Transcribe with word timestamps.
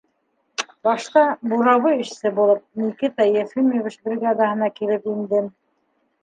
—Башта, 0.87 1.25
буровой 1.51 1.99
эшсе 2.05 2.31
булып, 2.39 2.63
Никита 2.85 3.29
Ефимович 3.43 3.99
бригадаһына 4.09 4.71
килеп 4.81 5.07
индем. 5.15 5.55